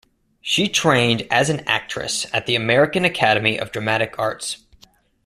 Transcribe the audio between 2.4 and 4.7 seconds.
the American Academy of Dramatic Arts.